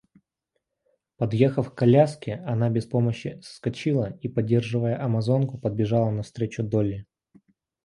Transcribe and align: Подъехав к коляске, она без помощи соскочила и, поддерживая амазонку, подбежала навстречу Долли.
Подъехав 1.17 1.71
к 1.71 1.75
коляске, 1.77 2.37
она 2.47 2.71
без 2.71 2.87
помощи 2.89 3.39
соскочила 3.43 4.17
и, 4.21 4.27
поддерживая 4.29 4.99
амазонку, 4.99 5.59
подбежала 5.59 6.09
навстречу 6.09 6.63
Долли. 6.63 7.05